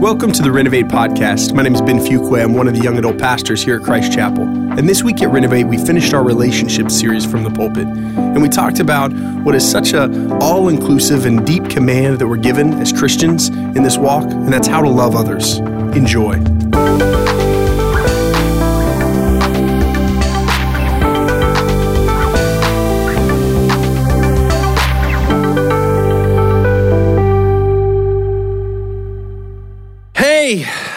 [0.00, 1.52] Welcome to the Renovate Podcast.
[1.52, 2.42] My name is Ben Fuqua.
[2.42, 4.44] I'm one of the young adult pastors here at Christ Chapel.
[4.44, 7.86] And this week at Renovate, we finished our relationship series from the pulpit.
[7.86, 9.12] And we talked about
[9.44, 10.08] what is such a
[10.40, 14.80] all-inclusive and deep command that we're given as Christians in this walk, and that's how
[14.80, 15.58] to love others.
[15.58, 16.42] Enjoy.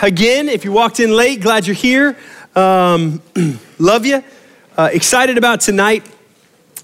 [0.03, 2.17] Again, if you walked in late, glad you're here.
[2.55, 3.21] Um,
[3.79, 4.21] love you.
[4.77, 6.05] Uh, excited about tonight.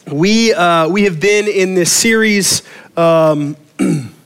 [0.10, 2.64] We, uh, we have been in this series
[2.96, 3.58] um,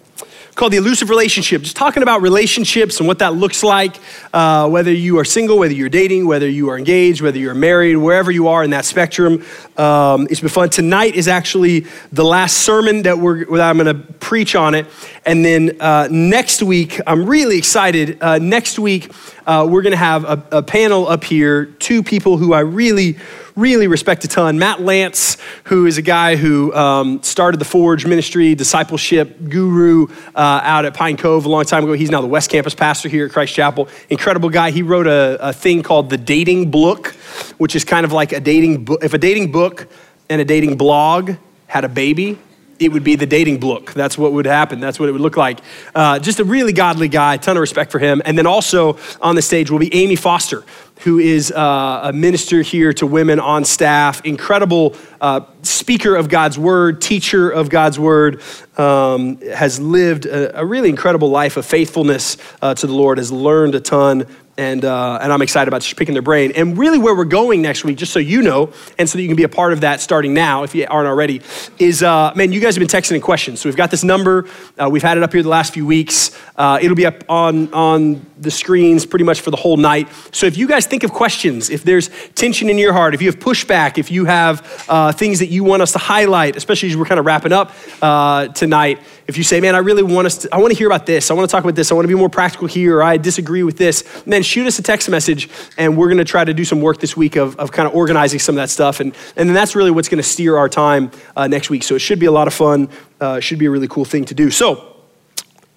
[0.55, 3.97] called The Elusive Relationship, just talking about relationships and what that looks like,
[4.33, 7.95] uh, whether you are single, whether you're dating, whether you are engaged, whether you're married,
[7.95, 9.43] wherever you are in that spectrum.
[9.77, 10.69] Um, it's been fun.
[10.69, 14.85] Tonight is actually the last sermon that, we're, that I'm going to preach on it.
[15.25, 18.21] And then uh, next week, I'm really excited.
[18.21, 19.11] Uh, next week,
[19.47, 23.17] uh, we're going to have a, a panel up here, two people who I really,
[23.55, 24.57] really respect a ton.
[24.57, 30.61] Matt Lance, who is a guy who um, started the Forge Ministry, discipleship guru uh,
[30.63, 31.93] out at Pine Cove a long time ago.
[31.93, 33.87] He's now the West Campus pastor here at Christ Chapel.
[34.09, 34.71] Incredible guy.
[34.71, 37.09] He wrote a, a thing called the Dating Book,
[37.57, 39.03] which is kind of like a dating book.
[39.03, 39.87] If a dating book
[40.29, 41.33] and a dating blog
[41.67, 42.39] had a baby,
[42.79, 43.93] it would be the dating book.
[43.93, 44.79] That's what would happen.
[44.79, 45.59] That's what it would look like.
[45.93, 48.21] Uh, just a really godly guy, ton of respect for him.
[48.25, 50.63] And then also on the stage will be Amy Foster,
[50.99, 56.57] who is uh, a minister here to women on staff, incredible uh, speaker of God's
[56.57, 58.41] word, teacher of God's word,
[58.77, 63.31] um, has lived a, a, really incredible life of faithfulness uh, to the Lord, has
[63.31, 64.27] learned a ton,
[64.57, 66.51] and, uh, and I'm excited about just picking their brain.
[66.55, 69.27] And really, where we're going next week, just so you know, and so that you
[69.27, 71.41] can be a part of that starting now, if you aren't already,
[71.79, 73.61] is uh, man, you guys have been texting in questions.
[73.61, 74.47] So we've got this number.
[74.77, 76.39] Uh, we've had it up here the last few weeks.
[76.55, 80.07] Uh, it'll be up on, on the screens pretty much for the whole night.
[80.31, 83.29] So if you guys think of questions, if there's tension in your heart, if you
[83.29, 86.97] have pushback, if you have uh, things that you want us to highlight, especially as
[86.97, 90.39] we're kind of wrapping up uh, tonight, if you say, man, I really want us
[90.39, 92.03] to, I want to hear about this, I want to talk about this, I want
[92.03, 94.03] to be more practical here, or I disagree with this,
[94.43, 96.99] then shoot us a text message and we're going to try to do some work
[96.99, 98.99] this week of, of kind of organizing some of that stuff.
[98.99, 101.83] And, and then that's really what's going to steer our time uh, next week.
[101.83, 102.89] So it should be a lot of fun,
[103.21, 104.51] uh, should be a really cool thing to do.
[104.51, 104.97] So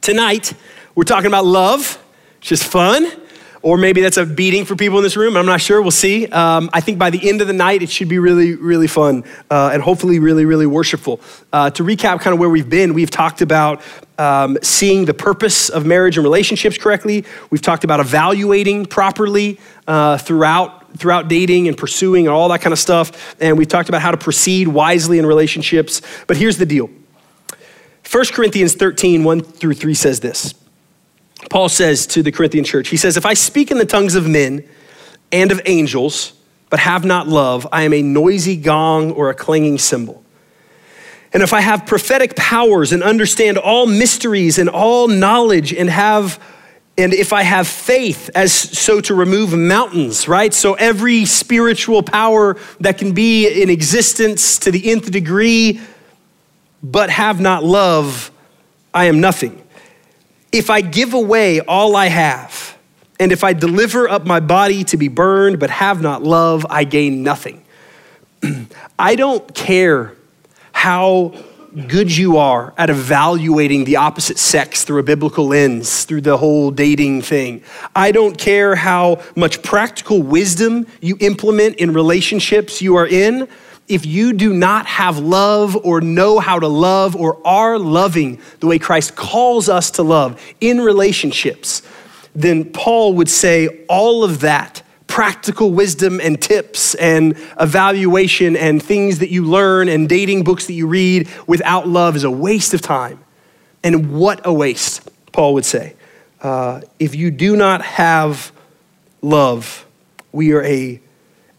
[0.00, 0.52] tonight,
[0.94, 2.02] we're talking about love,
[2.40, 3.06] which is fun
[3.66, 5.36] or maybe that's a beating for people in this room.
[5.36, 5.82] I'm not sure.
[5.82, 6.28] We'll see.
[6.28, 9.24] Um, I think by the end of the night, it should be really, really fun
[9.50, 11.20] uh, and hopefully really, really worshipful.
[11.52, 13.82] Uh, to recap kind of where we've been, we've talked about
[14.18, 17.24] um, seeing the purpose of marriage and relationships correctly.
[17.50, 22.72] We've talked about evaluating properly uh, throughout throughout dating and pursuing and all that kind
[22.72, 23.34] of stuff.
[23.40, 26.02] And we've talked about how to proceed wisely in relationships.
[26.28, 26.88] But here's the deal
[28.08, 30.54] 1 Corinthians 13, 1 through 3 says this.
[31.48, 34.28] Paul says to the Corinthian church, he says, If I speak in the tongues of
[34.28, 34.66] men
[35.32, 36.32] and of angels,
[36.70, 40.24] but have not love, I am a noisy gong or a clanging cymbal.
[41.32, 46.40] And if I have prophetic powers and understand all mysteries and all knowledge and have
[46.98, 50.52] and if I have faith as so to remove mountains, right?
[50.54, 55.82] So every spiritual power that can be in existence to the nth degree,
[56.82, 58.30] but have not love,
[58.94, 59.62] I am nothing.
[60.56, 62.78] If I give away all I have,
[63.20, 66.84] and if I deliver up my body to be burned but have not love, I
[66.84, 67.62] gain nothing.
[68.98, 70.14] I don't care
[70.72, 71.34] how
[71.88, 76.70] good you are at evaluating the opposite sex through a biblical lens, through the whole
[76.70, 77.62] dating thing.
[77.94, 83.46] I don't care how much practical wisdom you implement in relationships you are in
[83.88, 88.66] if you do not have love or know how to love or are loving the
[88.66, 91.82] way Christ calls us to love in relationships,
[92.34, 99.20] then Paul would say all of that practical wisdom and tips and evaluation and things
[99.20, 102.82] that you learn and dating books that you read without love is a waste of
[102.82, 103.18] time.
[103.84, 105.94] And what a waste, Paul would say.
[106.42, 108.52] Uh, if you do not have
[109.22, 109.86] love,
[110.32, 111.00] we are a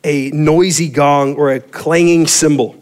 [0.07, 2.81] a noisy gong or a clanging cymbal.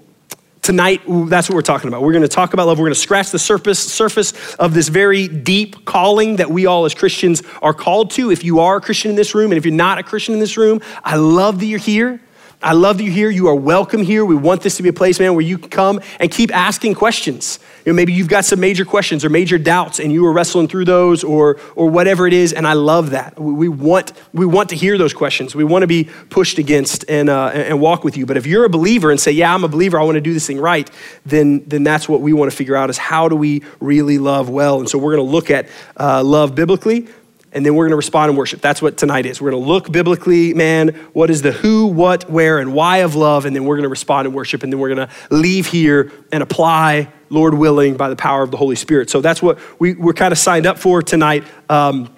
[0.61, 2.03] Tonight, that's what we're talking about.
[2.03, 2.77] We're going to talk about love.
[2.77, 6.85] We're going to scratch the surface, surface of this very deep calling that we all
[6.85, 8.31] as Christians are called to.
[8.31, 10.39] If you are a Christian in this room, and if you're not a Christian in
[10.39, 12.21] this room, I love that you're here.
[12.65, 13.29] I love you're here.
[13.29, 14.25] You are welcome here.
[14.25, 16.95] We want this to be a place, man, where you can come and keep asking
[16.95, 17.59] questions.
[17.85, 20.67] You know, maybe you've got some major questions or major doubts and you are wrestling
[20.67, 23.39] through those or, or whatever it is, and I love that.
[23.39, 25.53] We, want, we want to hear those questions.
[25.53, 28.25] We want to be pushed against and, uh, and walk with you.
[28.25, 30.33] But if you're a believer and say, yeah, I'm a believer, I want to do
[30.33, 30.89] this thing right,
[31.23, 34.49] then, then that's what we want to figure out is how do we really love
[34.49, 34.79] well?
[34.79, 35.69] And so we're going to look at
[35.99, 37.09] uh, love biblically
[37.55, 38.59] and then we're going to respond in worship.
[38.59, 39.41] That's what tonight is.
[39.41, 43.15] We're going to look biblically, man, what is the who, what, where, and why of
[43.15, 45.67] love, and then we're going to respond in worship, and then we're going to leave
[45.67, 49.09] here and apply, Lord willing, by the power of the Holy Spirit.
[49.09, 51.45] So that's what we, we're kind of signed up for tonight.
[51.69, 52.14] Um,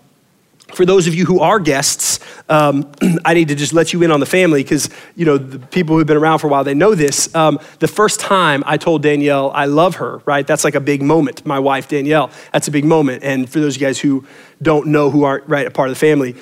[0.73, 2.19] for those of you who are guests,
[2.49, 2.91] um,
[3.25, 5.97] I need to just let you in on the family because you know the people
[5.97, 7.33] who've been around for a while they know this.
[7.35, 10.45] Um, the first time I told Danielle I love her, right?
[10.45, 11.45] That's like a big moment.
[11.45, 13.23] My wife Danielle, that's a big moment.
[13.23, 14.25] And for those of you guys who
[14.61, 16.35] don't know who aren't right a part of the family,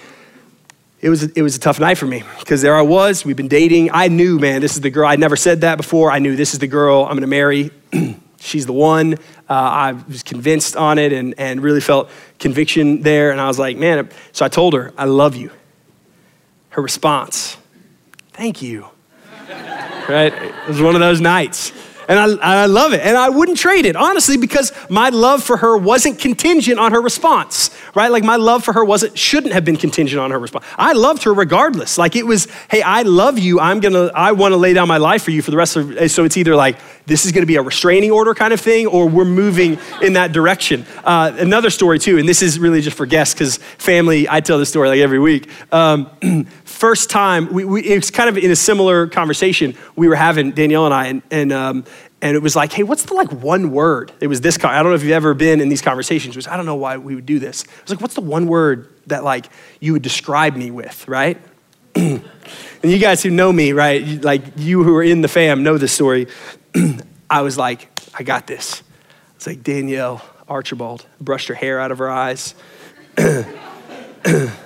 [1.01, 3.25] it was it was a tough night for me because there I was.
[3.25, 3.91] We've been dating.
[3.91, 5.07] I knew, man, this is the girl.
[5.07, 6.11] I'd never said that before.
[6.11, 7.71] I knew this is the girl I'm going to marry.
[8.39, 9.17] She's the one.
[9.49, 12.09] Uh, I was convinced on it and, and really felt
[12.39, 13.31] conviction there.
[13.31, 15.51] And I was like, man, so I told her, I love you.
[16.69, 17.57] Her response,
[18.33, 18.87] thank you.
[20.09, 20.33] right?
[20.33, 21.71] It was one of those nights.
[22.07, 23.01] And I, I love it.
[23.01, 27.01] And I wouldn't trade it, honestly, because my love for her wasn't contingent on her
[27.01, 28.11] response, right?
[28.11, 30.65] Like my love for her wasn't, shouldn't have been contingent on her response.
[30.77, 31.97] I loved her regardless.
[31.97, 33.59] Like it was, hey, I love you.
[33.59, 36.23] I'm gonna, I wanna lay down my life for you for the rest of, so
[36.23, 39.25] it's either like, this is gonna be a restraining order kind of thing, or we're
[39.25, 40.85] moving in that direction.
[41.03, 44.57] Uh, another story too, and this is really just for guests, because family, I tell
[44.57, 45.49] this story like every week.
[45.71, 46.09] Um,
[46.65, 50.51] first time, we, we, it was kind of in a similar conversation we were having,
[50.51, 51.85] Danielle and I, and, and, um,
[52.21, 54.11] and it was like, hey, what's the like one word?
[54.19, 54.57] It was this.
[54.63, 56.97] I don't know if you've ever been in these conversations, which I don't know why
[56.97, 57.63] we would do this.
[57.63, 59.45] It was like, what's the one word that like
[59.79, 61.37] you would describe me with, right?
[61.95, 62.23] and
[62.83, 65.91] you guys who know me, right, like you who are in the fam know this
[65.91, 66.27] story.
[67.29, 68.81] I was like, I got this.
[69.35, 72.55] It's like Danielle Archibald brushed her hair out of her eyes.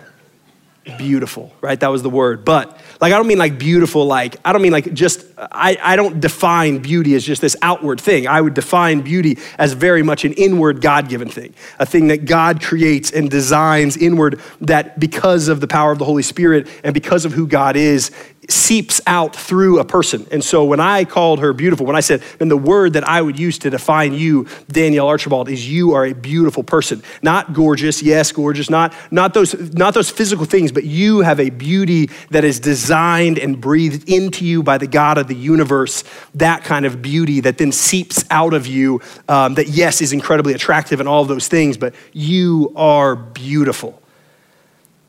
[1.00, 1.80] beautiful, right?
[1.80, 2.46] That was the word.
[2.46, 5.96] But like, I don't mean like beautiful, like, I don't mean like just, I, I
[5.96, 8.28] don't define beauty as just this outward thing.
[8.28, 12.26] I would define beauty as very much an inward God given thing, a thing that
[12.26, 16.94] God creates and designs inward that because of the power of the Holy Spirit and
[16.94, 18.12] because of who God is,
[18.52, 20.28] seeps out through a person.
[20.32, 23.22] And so when I called her beautiful, when I said, and the word that I
[23.22, 27.04] would use to define you, Danielle Archibald, is you are a beautiful person.
[27.22, 31.50] Not gorgeous, yes, gorgeous, not, not, those, not those physical things, but you have a
[31.50, 36.04] beauty that is designed and breathed into you by the God of the universe.
[36.36, 40.54] That kind of beauty that then seeps out of you, um, that yes, is incredibly
[40.54, 44.02] attractive and all of those things, but you are beautiful.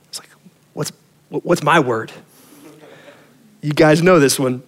[0.09, 0.29] It's like,
[0.75, 0.93] what's,
[1.29, 2.13] what's my word?
[3.63, 4.63] You guys know this one.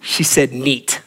[0.00, 1.00] She said, neat.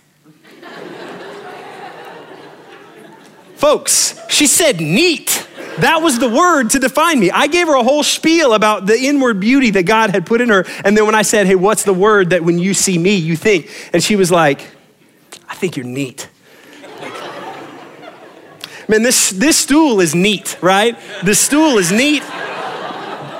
[3.55, 5.47] Folks, she said, neat.
[5.79, 7.31] That was the word to define me.
[7.31, 10.47] I gave her a whole spiel about the inward beauty that God had put in
[10.47, 10.65] her.
[10.85, 13.35] And then when I said, hey, what's the word that when you see me, you
[13.35, 13.69] think?
[13.91, 14.65] And she was like,
[15.49, 16.29] I think you're neat.
[18.87, 20.95] Man, this, this stool is neat, right?
[21.23, 22.23] The stool is neat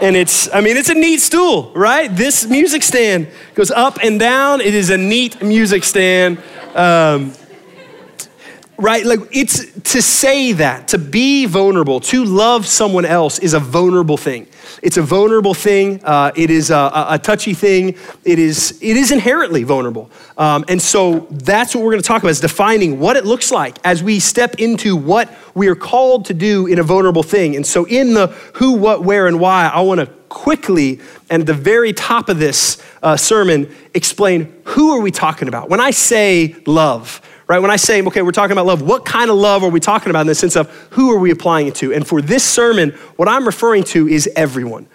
[0.01, 2.15] and it's i mean it's a neat stool right?
[2.15, 4.61] This music stand goes up and down.
[4.61, 6.41] It is a neat music stand.
[6.73, 7.33] Um,
[8.77, 9.05] right?
[9.05, 14.17] Like it's to say that to be vulnerable to love someone else is a vulnerable
[14.17, 14.47] thing
[14.81, 16.03] it's a vulnerable thing.
[16.03, 17.95] Uh, it is a, a, touchy thing.
[18.23, 20.09] It is it is inherently vulnerable.
[20.37, 23.51] Um, and so that's what we're going to talk about is defining what it looks
[23.51, 27.55] like as we step into what we are called to do in a vulnerable thing.
[27.55, 31.47] And so in the who what where and why i want to quickly and at
[31.47, 35.69] the very top of this uh, sermon explain who are we talking about.
[35.69, 37.59] When i say love right?
[37.59, 40.09] When I say, okay, we're talking about love, what kind of love are we talking
[40.09, 41.93] about in the sense of who are we applying it to?
[41.93, 44.87] And for this sermon, what I'm referring to is everyone.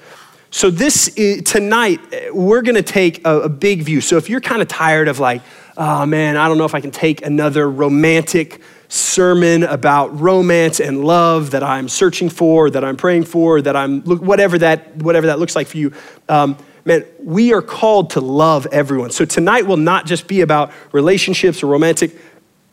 [0.50, 2.00] So this is, tonight,
[2.32, 4.00] we're going to take a, a big view.
[4.00, 5.42] So if you're kind of tired of like,
[5.76, 11.04] oh man, I don't know if I can take another romantic sermon about romance and
[11.04, 15.38] love that I'm searching for, that I'm praying for, that I'm whatever that whatever that
[15.38, 15.92] looks like for you.
[16.28, 19.10] Um, man, we are called to love everyone.
[19.10, 22.16] So tonight will not just be about relationships or romantic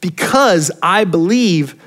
[0.02, 1.82] because I believe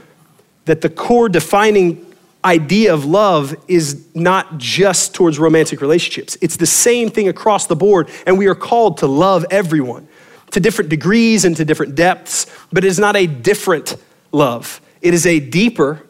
[0.64, 2.06] that the core defining
[2.44, 6.38] idea of love is not just towards romantic relationships.
[6.40, 10.08] It's the same thing across the board, and we are called to love everyone
[10.52, 13.96] to different degrees and to different depths, but it is not a different
[14.32, 14.80] love.
[15.00, 16.04] It is a deeper,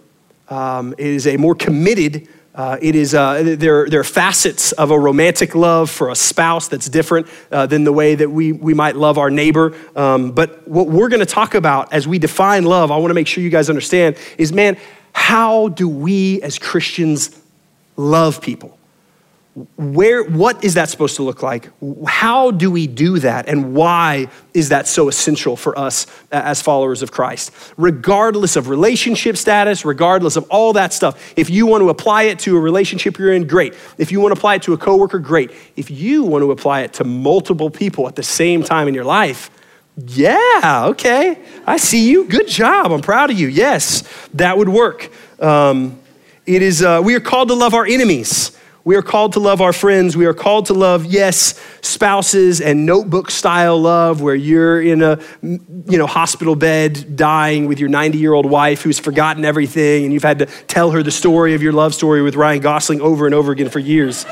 [0.49, 4.91] um, it is a more committed uh, it is, uh, there, there are facets of
[4.91, 8.75] a romantic love for a spouse that's different uh, than the way that we, we
[8.75, 9.77] might love our neighbor.
[9.95, 13.15] Um, but what we're going to talk about as we define love, I want to
[13.15, 14.77] make sure you guys understand, is man,
[15.13, 17.41] how do we as Christians
[17.97, 18.77] love people?
[19.77, 21.71] Where what is that supposed to look like?
[22.07, 23.49] How do we do that?
[23.49, 27.53] And why is that so essential for us as followers of christ?
[27.77, 32.39] Regardless of relationship status regardless of all that stuff if you want to apply it
[32.41, 33.75] to a relationship you're in great.
[33.99, 35.51] If you want to apply it to a coworker great.
[35.77, 39.05] If you want to apply it to multiple people at the same time in your
[39.05, 39.51] life
[39.97, 41.39] yeah okay.
[41.67, 42.25] I see you.
[42.25, 42.93] Good job.
[42.93, 43.49] I'm proud of you.
[43.49, 44.03] Yes
[44.35, 45.11] that would work.
[45.41, 45.99] Um,
[46.47, 49.61] it is uh, we are called to love our enemies we are called to love
[49.61, 50.17] our friends.
[50.17, 55.21] We are called to love, yes, spouses and notebook style love where you're in a
[55.43, 60.13] you know, hospital bed dying with your 90 year old wife who's forgotten everything and
[60.13, 63.27] you've had to tell her the story of your love story with Ryan Gosling over
[63.27, 64.25] and over again for years.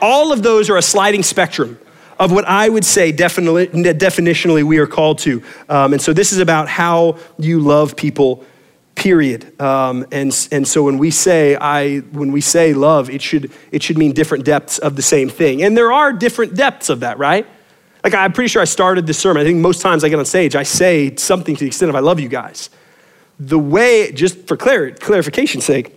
[0.00, 1.78] All of those are a sliding spectrum
[2.18, 5.42] of what I would say definitely, definitionally we are called to.
[5.68, 8.44] Um, and so this is about how you love people
[8.98, 9.58] period.
[9.60, 13.82] Um, and, and so when we say I, when we say love, it should, it
[13.82, 15.62] should mean different depths of the same thing.
[15.62, 17.46] And there are different depths of that, right?
[18.02, 19.40] Like I'm pretty sure I started this sermon.
[19.40, 21.96] I think most times I get on stage, I say something to the extent of
[21.96, 22.70] I love you guys.
[23.38, 25.94] The way, just for clar- clarification's sake,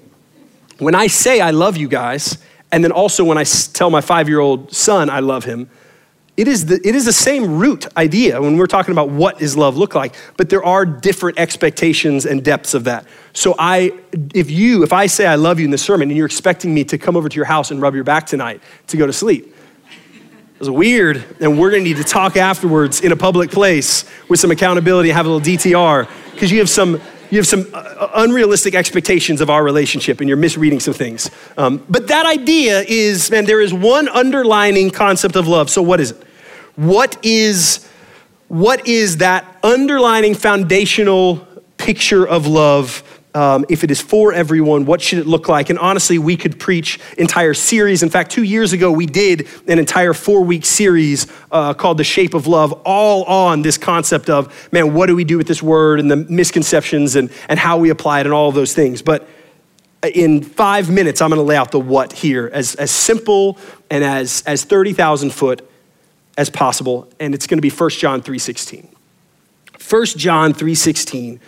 [0.78, 2.38] when I say I love you guys,
[2.72, 5.70] and then also when I tell my five-year-old son I love him,
[6.38, 9.58] it is, the, it is the same root idea when we're talking about what does
[9.58, 13.06] love look like, but there are different expectations and depths of that.
[13.34, 13.92] So I,
[14.34, 16.86] if you, if I say I love you in the sermon and you're expecting me
[16.86, 19.56] to come over to your house and rub your back tonight to go to sleep,
[20.60, 24.52] it's weird, and we're gonna need to talk afterwards in a public place with some
[24.52, 29.42] accountability, have a little DTR, because you have some you have some uh, unrealistic expectations
[29.42, 31.32] of our relationship and you're misreading some things.
[31.58, 35.70] Um, but that idea is, man, there is one underlining concept of love.
[35.70, 36.24] So, what is it?
[36.76, 37.88] What is,
[38.50, 41.48] what is that underlining foundational
[41.78, 45.70] picture of love um, if it is for everyone, what should it look like?
[45.70, 48.04] And honestly, we could preach entire series.
[48.04, 52.34] In fact, two years ago, we did an entire four-week series uh, called "The Shape
[52.34, 56.00] of Love," all on this concept of man, what do we do with this word
[56.00, 59.02] and the misconceptions and and how we apply it and all of those things.
[59.02, 59.28] But
[60.14, 63.58] in five minutes, I'm going to lay out the what here as as simple
[63.90, 65.68] and as as thirty thousand foot
[66.38, 68.88] as possible, and it's going to be 1 John 3:16.
[69.90, 71.40] 1 John 3:16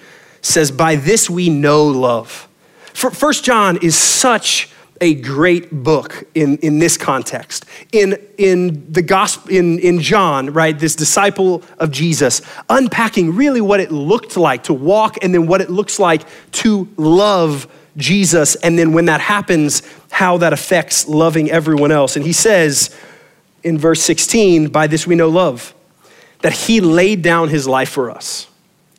[0.43, 2.47] says, By this we know love.
[2.93, 4.69] First John is such
[5.01, 7.65] a great book in, in this context.
[7.91, 13.79] In, in the gospel, in, in John, right, this disciple of Jesus, unpacking really what
[13.79, 16.21] it looked like to walk and then what it looks like
[16.51, 18.55] to love Jesus.
[18.55, 22.15] And then when that happens, how that affects loving everyone else.
[22.15, 22.95] And he says
[23.63, 25.73] in verse 16, by this we know love,
[26.41, 28.47] that he laid down his life for us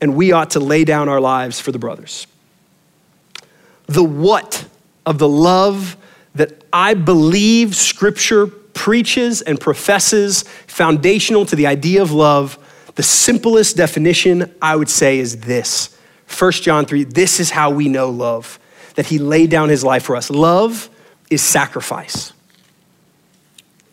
[0.04, 2.26] and we ought to lay down our lives for the brothers.
[3.87, 4.66] The what
[5.06, 5.96] of the love
[6.34, 12.58] that I believe Scripture preaches and professes, foundational to the idea of love,
[12.96, 15.96] the simplest definition I would say is this
[16.38, 18.58] 1 John 3 this is how we know love,
[18.96, 20.28] that He laid down His life for us.
[20.28, 20.90] Love
[21.30, 22.34] is sacrifice.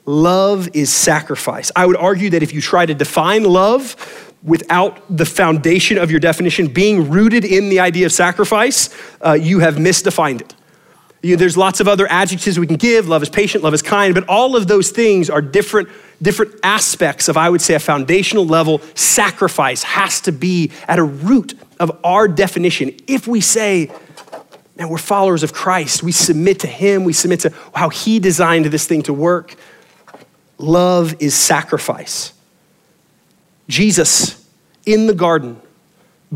[0.06, 1.72] Love is sacrifice.
[1.74, 6.20] I would argue that if you try to define love, without the foundation of your
[6.20, 8.90] definition being rooted in the idea of sacrifice,
[9.26, 10.56] uh, you have misdefined it.
[11.22, 13.08] You there's lots of other adjectives we can give.
[13.08, 15.90] Love is patient, love is kind, but all of those things are different,
[16.22, 18.82] different aspects of, I would say, a foundational level.
[18.96, 22.96] Sacrifice has to be at a root of our definition.
[23.08, 23.92] If we say,
[24.76, 28.66] man, we're followers of Christ, we submit to Him, we submit to how He designed
[28.66, 29.56] this thing to work.
[30.58, 32.34] Love is sacrifice.
[33.72, 34.46] Jesus
[34.86, 35.60] in the garden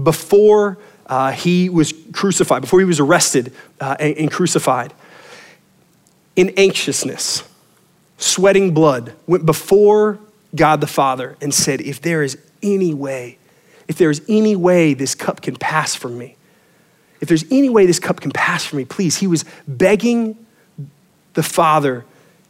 [0.02, 4.94] before uh, he was crucified, before he was arrested uh, and, and crucified,
[6.36, 7.44] in anxiousness,
[8.18, 10.20] sweating blood, went before
[10.56, 13.38] God the Father and said, If there is any way,
[13.88, 16.36] if there is any way this cup can pass from me,
[17.22, 19.18] if there's any way this cup can pass from me, please.
[19.18, 20.46] He was begging
[21.34, 22.06] the Father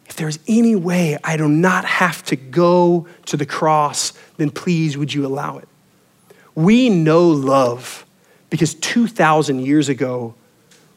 [0.07, 4.97] if there's any way I do not have to go to the cross, then please
[4.97, 5.67] would you allow it?
[6.53, 8.05] We know love
[8.49, 10.35] because 2,000 years ago,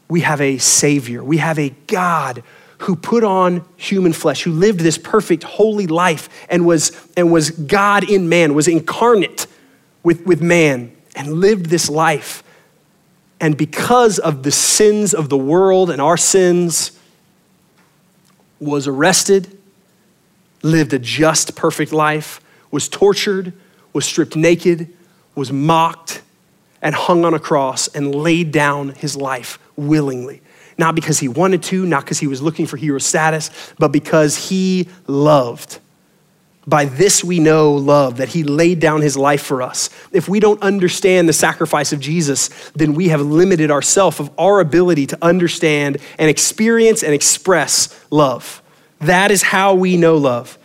[0.07, 1.23] we have a Savior.
[1.23, 2.43] We have a God
[2.79, 7.51] who put on human flesh, who lived this perfect, holy life and was, and was
[7.51, 9.47] God in man, was incarnate
[10.01, 12.43] with, with man, and lived this life.
[13.41, 16.97] And because of the sins of the world and our sins,
[18.59, 19.57] was arrested,
[20.61, 23.53] lived a just, perfect life, was tortured,
[23.93, 24.87] was stripped naked,
[25.35, 26.21] was mocked,
[26.81, 30.41] and hung on a cross and laid down his life willingly.
[30.77, 34.49] not because he wanted to, not because he was looking for hero status, but because
[34.49, 35.79] he loved.
[36.69, 39.89] By this we know love, that he laid down his life for us.
[40.11, 44.59] If we don't understand the sacrifice of Jesus, then we have limited ourselves of our
[44.59, 48.61] ability to understand and experience and express love.
[48.99, 50.59] That is how we know love.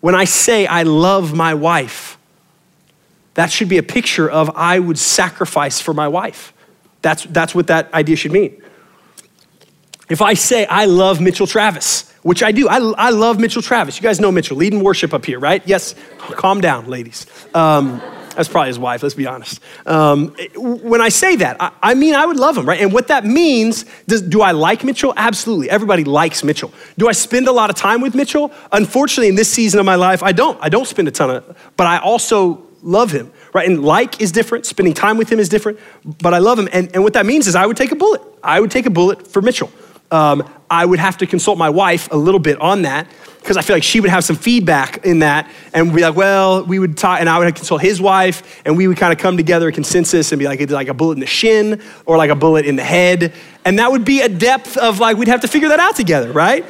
[0.00, 2.16] When I say I love my wife,
[3.34, 6.54] that should be a picture of I would sacrifice for my wife.
[7.02, 8.62] That's, that's what that idea should mean.
[10.08, 12.68] If I say I love Mitchell Travis, which I do.
[12.68, 13.96] I, I love Mitchell Travis.
[13.96, 15.62] You guys know Mitchell, leading worship up here, right?
[15.66, 17.26] Yes, calm down, ladies.
[17.54, 18.00] Um,
[18.34, 19.60] that's probably his wife, let's be honest.
[19.86, 22.80] Um, when I say that, I, I, mean I would love him, right?
[22.80, 25.12] And what that means, does, do I like Mitchell?
[25.16, 25.68] Absolutely.
[25.68, 26.72] Everybody likes Mitchell.
[26.96, 28.50] Do I spend a lot of time with Mitchell?
[28.70, 30.58] Unfortunately, in this season of my life, I don't.
[30.62, 33.68] I don't spend a ton of, but I also love him, right?
[33.68, 36.68] And like is different, spending time with him is different, but I love him.
[36.72, 38.22] And, and what that means is I would take a bullet.
[38.42, 39.70] I would take a bullet for Mitchell
[40.12, 43.08] um, I would have to consult my wife a little bit on that
[43.40, 46.64] because I feel like she would have some feedback in that and be like, well,
[46.64, 49.36] we would talk, and I would consult his wife, and we would kind of come
[49.36, 52.30] together a consensus and be like, it's like a bullet in the shin or like
[52.30, 53.32] a bullet in the head.
[53.64, 56.30] And that would be a depth of like, we'd have to figure that out together,
[56.30, 56.64] right?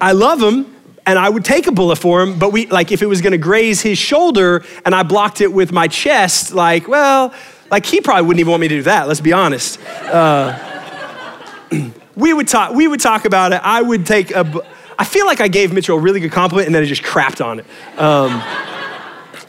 [0.00, 0.72] I love him,
[1.04, 3.38] and I would take a bullet for him, but we, like, if it was gonna
[3.38, 7.34] graze his shoulder and I blocked it with my chest, like, well,
[7.70, 9.80] like he probably wouldn't even want me to do that, let's be honest.
[10.04, 10.56] Uh,
[12.16, 13.60] we would talk, we would talk about it.
[13.62, 14.62] I would take a,
[14.98, 17.44] I feel like I gave Mitchell a really good compliment and then I just crapped
[17.44, 17.66] on it.
[17.98, 18.42] Um,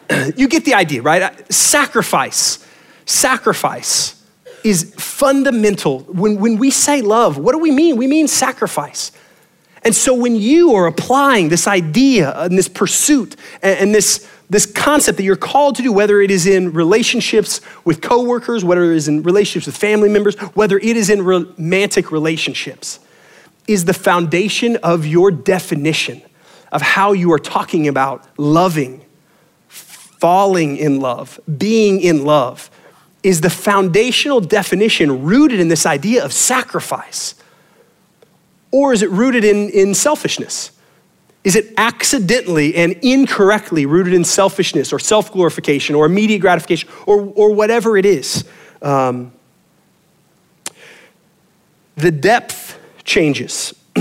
[0.36, 1.52] you get the idea, right?
[1.52, 2.66] Sacrifice,
[3.06, 4.22] sacrifice
[4.64, 6.00] is fundamental.
[6.02, 7.98] When, when we say love, what do we mean?
[7.98, 9.12] We mean sacrifice.
[9.86, 15.18] And so when you are applying this idea and this pursuit and, this this concept
[15.18, 19.08] that you're called to do, whether it is in relationships with coworkers, whether it is
[19.08, 23.00] in relationships with family members, whether it is in romantic relationships,
[23.68, 26.22] is the foundation of your definition
[26.74, 29.06] of how you are talking about loving,
[29.68, 32.70] falling in love, being in love,
[33.22, 37.36] is the foundational definition rooted in this idea of sacrifice?
[38.74, 40.72] Or is it rooted in, in selfishness?
[41.44, 47.22] Is it accidentally and incorrectly rooted in selfishness or self glorification or immediate gratification or,
[47.36, 48.46] or whatever it is?
[48.82, 49.32] Um,
[51.98, 53.76] the depth changes.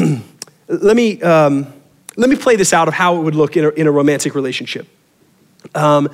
[0.69, 1.71] let, me, um,
[2.17, 4.35] let me play this out of how it would look in a, in a romantic
[4.35, 4.89] relationship.
[5.75, 6.09] Um,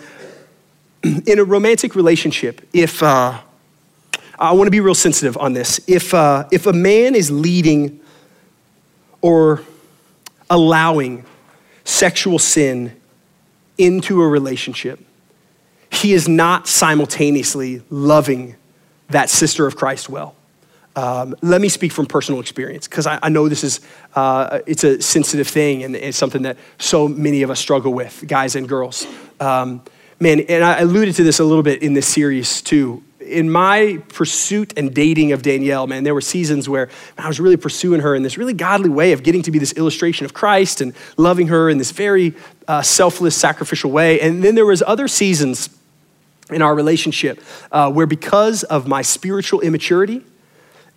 [1.04, 3.38] in a romantic relationship, if uh,
[4.36, 8.00] I want to be real sensitive on this, if, uh, if a man is leading
[9.20, 9.62] or
[10.50, 11.24] allowing
[11.84, 12.94] sexual sin
[13.76, 15.00] into a relationship,
[15.90, 18.56] he is not simultaneously loving
[19.08, 20.34] that sister of Christ well.
[20.96, 23.80] Um, let me speak from personal experience because I, I, know this is
[24.16, 28.24] uh, it's a sensitive thing and it's something that so many of us struggle with,
[28.26, 29.06] guys and girls.
[29.38, 29.82] Um,
[30.18, 34.02] man, and I alluded to this a little bit in this series too in my
[34.08, 38.14] pursuit and dating of Danielle, man, there were seasons where I was really pursuing her
[38.14, 41.48] in this really godly way of getting to be this illustration of Christ and loving
[41.48, 42.34] her in this very
[42.66, 44.20] uh, selfless, sacrificial way.
[44.20, 45.70] And then there was other seasons
[46.50, 50.24] in our relationship uh, where because of my spiritual immaturity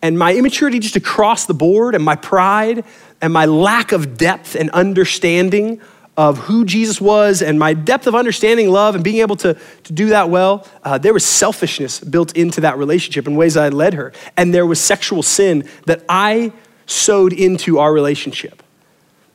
[0.01, 2.83] and my immaturity just across the board and my pride
[3.21, 5.81] and my lack of depth and understanding
[6.17, 9.93] of who Jesus was and my depth of understanding love and being able to, to
[9.93, 13.93] do that well, uh, there was selfishness built into that relationship in ways I led
[13.93, 14.11] her.
[14.35, 16.51] And there was sexual sin that I
[16.85, 18.61] sowed into our relationship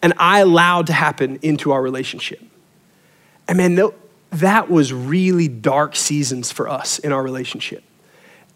[0.03, 2.41] and I allowed to happen into our relationship.
[3.49, 3.81] And man,
[4.31, 7.83] that was really dark seasons for us in our relationship.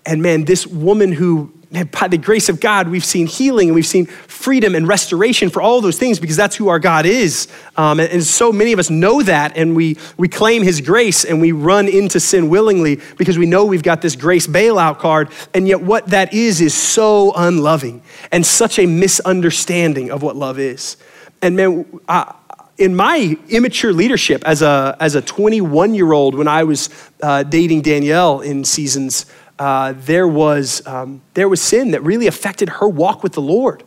[0.05, 3.87] And man, this woman who by the grace of God, we've seen healing and we've
[3.87, 7.47] seen freedom and restoration for all those things because that's who our God is.
[7.77, 11.25] Um, and, and, so many of us know that and we, we claim His grace
[11.25, 15.31] and we run into sin willingly because we know we've got this grace bailout card.
[15.55, 18.03] And yet, what that is is so unloving
[18.33, 20.97] and such a misunderstanding of what love is.
[21.41, 22.35] And man, I,
[22.81, 26.89] in my immature leadership as a, as a 21 year old, when I was
[27.23, 29.27] uh, dating Danielle in seasons,
[29.61, 33.85] uh, there, was, um, there was sin that really affected her walk with the Lord.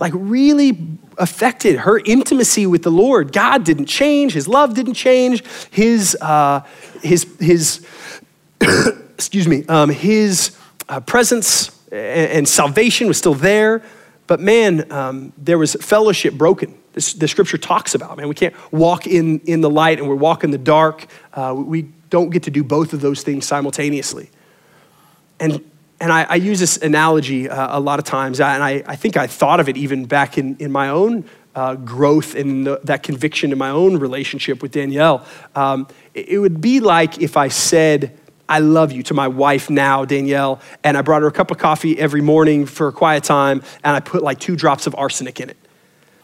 [0.00, 0.76] Like, really
[1.16, 3.32] affected her intimacy with the Lord.
[3.32, 6.66] God didn't change, His love didn't change, His, uh,
[7.02, 7.86] his, his
[8.60, 10.56] excuse me, um, His
[10.88, 13.82] uh, presence and, and, salvation was still there.
[14.26, 16.76] But man, um, there was fellowship broken.
[16.94, 20.16] This, the scripture talks about, man, we can't walk in, in the light and we're
[20.16, 21.06] walking in the dark.
[21.32, 24.28] Uh, we don't get to do both of those things simultaneously.
[25.42, 25.60] And,
[26.00, 29.16] and I, I use this analogy uh, a lot of times, and I, I, think
[29.16, 31.24] I thought of it even back in, in my own
[31.56, 35.26] uh, growth and that conviction in my own relationship with Danielle.
[35.56, 38.16] Um, it, it would be like if I said,
[38.48, 41.58] I love you to my wife now, Danielle, and I brought her a cup of
[41.58, 45.40] coffee every morning for a quiet time, and I put like two drops of arsenic
[45.40, 45.56] in it.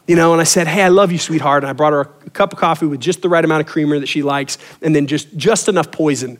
[0.06, 1.64] You know, and I said, Hey, I love you, sweetheart.
[1.64, 3.98] And I brought her a cup of coffee with just the right amount of creamer
[3.98, 6.38] that she likes, and then just, just enough poison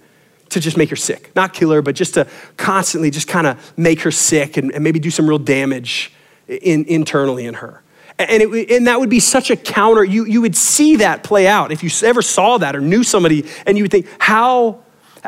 [0.51, 1.31] to just make her sick.
[1.35, 4.83] Not kill her, but just to constantly just kind of make her sick and, and,
[4.83, 6.13] maybe do some real damage
[6.47, 7.83] in, internally in her.
[8.19, 10.03] And, it, and that would be such a counter.
[10.03, 13.45] You, you would see that play out if you ever saw that or knew somebody,
[13.67, 14.83] and you would think, how,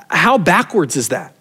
[0.09, 1.35] how backwards is that?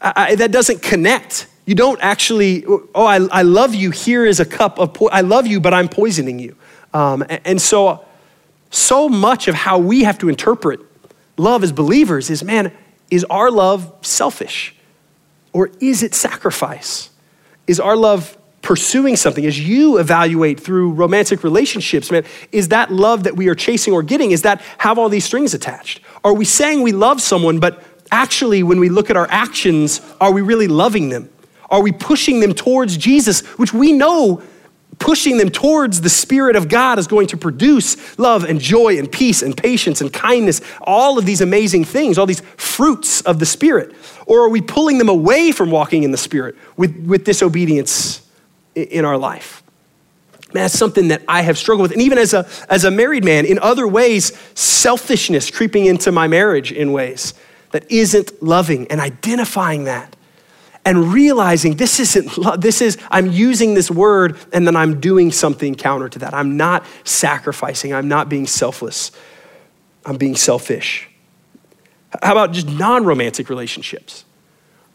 [0.00, 1.46] I, that doesn't connect.
[1.66, 3.90] You don't actually, oh, I, I love you.
[3.90, 6.56] Here is a cup of, po- I love you, but I'm poisoning you.
[6.94, 8.04] Um, and, and so,
[8.70, 10.80] so much of how we have to interpret
[11.36, 12.72] love as believers is, man,
[13.10, 14.74] is our love selfish?
[15.52, 17.10] Or is it sacrifice?
[17.66, 19.44] Is our love pursuing something?
[19.44, 24.02] As you evaluate through romantic relationships, man, is that love that we are chasing or
[24.02, 26.00] getting, is that have all these strings attached?
[26.22, 30.32] Are we saying we love someone, but actually, when we look at our actions, are
[30.32, 31.30] we really loving them?
[31.70, 34.42] Are we pushing them towards Jesus, which we know
[35.00, 39.10] pushing them towards the Spirit of God is going to produce love and joy and
[39.10, 43.46] peace and patience and kindness, all of these amazing things, all these fruits of the
[43.46, 43.92] Spirit?
[44.26, 48.22] Or are we pulling them away from walking in the Spirit with, with disobedience
[48.76, 49.64] in our life?
[50.52, 51.92] Man, that's something that I have struggled with.
[51.92, 56.28] And even as a, as a married man, in other ways, selfishness creeping into my
[56.28, 57.34] marriage in ways
[57.70, 60.14] that isn't loving and identifying that
[60.84, 62.60] and realizing this isn't love.
[62.60, 66.34] this is i'm using this word and then i'm doing something counter to that.
[66.34, 67.92] I'm not sacrificing.
[67.92, 69.12] I'm not being selfless.
[70.04, 71.08] I'm being selfish.
[72.22, 74.24] How about just non-romantic relationships?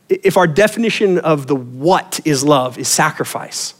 [0.10, 3.76] If our definition of the what is love is sacrifice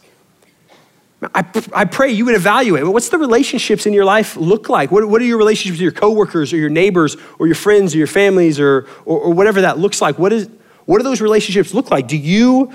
[1.34, 4.92] I, I pray you would evaluate what's the relationships in your life look like?
[4.92, 7.98] What, what are your relationships with your coworkers or your neighbors or your friends or
[7.98, 10.20] your families or, or, or whatever that looks like?
[10.20, 10.50] What is
[10.86, 12.08] what do those relationships look like?
[12.08, 12.72] Do you,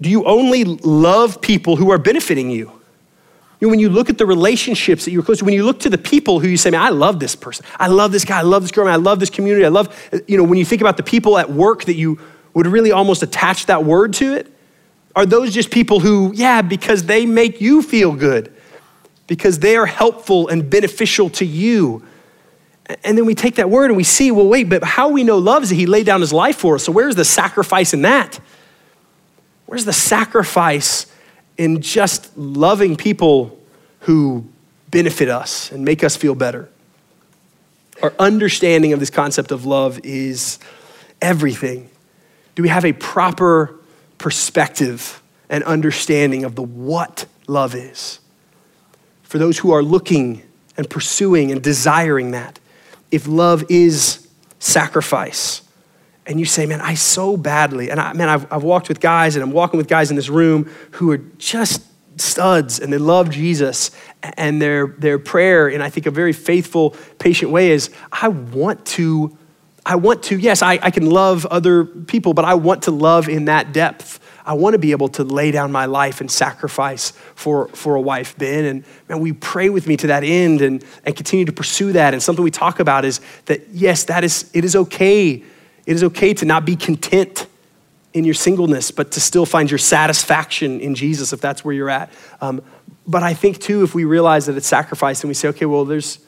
[0.00, 2.72] do you only love people who are benefiting you?
[3.60, 5.80] You know, when you look at the relationships that you're close to, when you look
[5.80, 7.66] to the people who you say, man, I love this person.
[7.76, 8.38] I love this guy.
[8.38, 8.84] I love this girl.
[8.84, 9.64] Man, I love this community.
[9.64, 9.92] I love,
[10.28, 12.20] you know, when you think about the people at work that you
[12.54, 14.46] would really almost attach that word to it,
[15.16, 18.52] are those just people who, yeah, because they make you feel good,
[19.26, 22.04] because they are helpful and beneficial to you?
[23.04, 25.36] And then we take that word and we see, well, wait, but how we know
[25.38, 26.84] love is that he laid down his life for us.
[26.84, 28.40] So where's the sacrifice in that?
[29.66, 31.06] Where's the sacrifice
[31.58, 33.58] in just loving people
[34.00, 34.46] who
[34.90, 36.70] benefit us and make us feel better?
[38.02, 40.58] Our understanding of this concept of love is
[41.20, 41.90] everything.
[42.54, 43.78] Do we have a proper
[44.16, 48.20] perspective and understanding of the what love is?
[49.24, 50.42] For those who are looking
[50.78, 52.58] and pursuing and desiring that,
[53.10, 55.62] if love is sacrifice,
[56.26, 59.34] and you say, man, I so badly, and I, man, I've, I've walked with guys
[59.34, 61.82] and I'm walking with guys in this room who are just
[62.20, 63.90] studs and they love Jesus.
[64.22, 68.84] And their, their prayer, in I think a very faithful, patient way, is I want
[68.86, 69.36] to,
[69.86, 73.28] I want to, yes, I, I can love other people, but I want to love
[73.28, 74.20] in that depth.
[74.48, 78.00] I want to be able to lay down my life and sacrifice for, for a
[78.00, 78.64] wife, Ben.
[78.64, 82.14] And man, we pray with me to that end and, and continue to pursue that.
[82.14, 85.32] And something we talk about is that, yes, that is, it is okay.
[85.32, 87.46] It is okay to not be content
[88.14, 91.90] in your singleness, but to still find your satisfaction in Jesus if that's where you're
[91.90, 92.10] at.
[92.40, 92.62] Um,
[93.06, 95.84] but I think too, if we realize that it's sacrifice and we say, okay, well,
[95.84, 96.20] there's,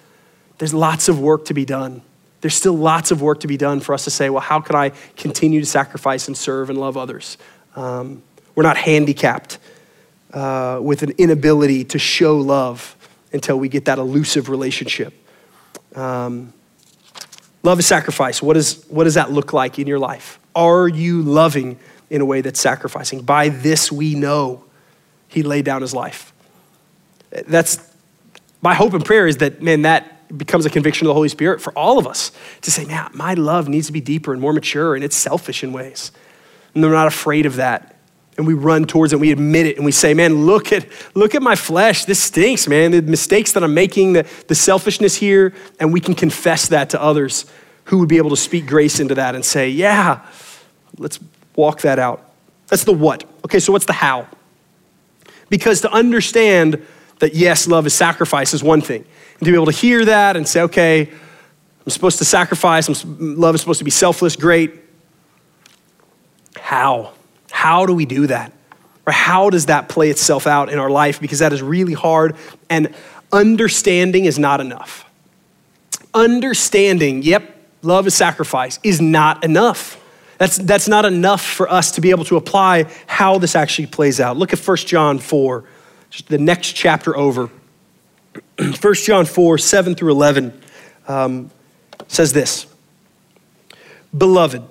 [0.58, 2.02] there's lots of work to be done.
[2.42, 4.76] There's still lots of work to be done for us to say, well, how can
[4.76, 7.38] I continue to sacrifice and serve and love others?
[7.76, 8.22] Um,
[8.54, 9.58] we're not handicapped
[10.32, 12.96] uh, with an inability to show love
[13.32, 15.14] until we get that elusive relationship.
[15.94, 16.52] Um,
[17.62, 18.42] love is sacrifice.
[18.42, 20.38] What, is, what does that look like in your life?
[20.54, 21.78] Are you loving
[22.10, 23.22] in a way that's sacrificing?
[23.22, 24.64] By this we know
[25.28, 26.32] he laid down his life.
[27.30, 27.78] That's
[28.62, 31.60] my hope and prayer is that, man, that becomes a conviction of the Holy Spirit
[31.60, 34.52] for all of us to say, man, my love needs to be deeper and more
[34.52, 36.12] mature, and it's selfish in ways
[36.74, 37.96] and they're not afraid of that.
[38.36, 40.86] And we run towards it, and we admit it, and we say, Man, look at,
[41.14, 42.04] look at my flesh.
[42.04, 42.92] This stinks, man.
[42.92, 47.02] The mistakes that I'm making, the, the selfishness here, and we can confess that to
[47.02, 47.44] others
[47.84, 50.24] who would be able to speak grace into that and say, Yeah,
[50.96, 51.18] let's
[51.56, 52.24] walk that out.
[52.68, 53.24] That's the what.
[53.44, 54.28] Okay, so what's the how?
[55.50, 56.86] Because to understand
[57.18, 59.04] that, yes, love is sacrifice is one thing.
[59.38, 63.38] And to be able to hear that and say, okay, I'm supposed to sacrifice, I'm,
[63.38, 64.72] love is supposed to be selfless, great.
[66.70, 67.14] How?
[67.50, 68.52] how do we do that?
[69.06, 71.20] Or how does that play itself out in our life?
[71.20, 72.36] Because that is really hard,
[72.70, 72.94] and
[73.32, 75.04] understanding is not enough.
[76.14, 80.00] Understanding, yep, love is sacrifice, is not enough.
[80.38, 84.20] That's, that's not enough for us to be able to apply how this actually plays
[84.20, 84.36] out.
[84.36, 85.64] Look at 1 John 4,
[86.08, 87.50] just the next chapter over.
[88.58, 90.62] 1 John 4, 7 through 11
[91.08, 91.50] um,
[92.08, 92.66] says this
[94.16, 94.62] Beloved,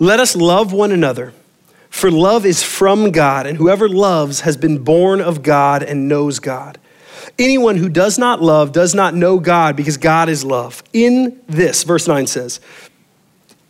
[0.00, 1.32] let us love one another,
[1.90, 6.38] for love is from God, and whoever loves has been born of God and knows
[6.38, 6.78] God.
[7.38, 10.82] Anyone who does not love does not know God because God is love.
[10.92, 12.60] In this, verse 9 says,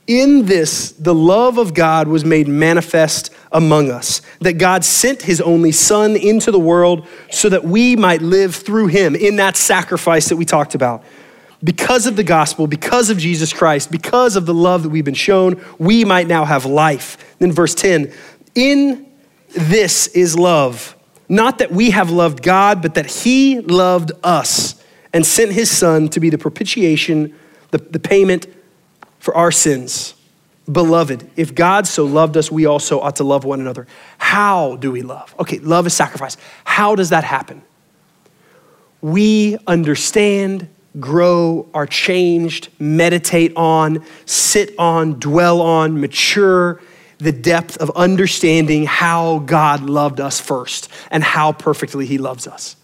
[0.06, 5.40] in this, the love of God was made manifest among us, that God sent his
[5.40, 10.28] only Son into the world so that we might live through him in that sacrifice
[10.28, 11.04] that we talked about.
[11.62, 15.14] Because of the gospel, because of Jesus Christ, because of the love that we've been
[15.14, 17.36] shown, we might now have life.
[17.38, 18.12] Then, verse 10
[18.54, 19.06] In
[19.48, 20.96] this is love,
[21.28, 26.08] not that we have loved God, but that he loved us and sent his Son
[26.08, 27.34] to be the propitiation,
[27.70, 28.46] the, the payment
[29.18, 30.14] for our sins.
[30.70, 33.86] Beloved, if God so loved us, we also ought to love one another.
[34.18, 35.34] How do we love?
[35.38, 36.36] Okay, love is sacrifice.
[36.64, 37.62] How does that happen?
[39.00, 40.68] We understand,
[40.98, 46.80] grow, are changed, meditate on, sit on, dwell on, mature
[47.18, 52.76] the depth of understanding how God loved us first and how perfectly He loves us.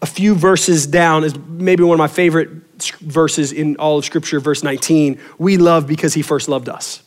[0.00, 2.50] A few verses down is maybe one of my favorite
[3.00, 5.20] verses in all of Scripture, verse 19.
[5.38, 7.02] We love because he first loved us.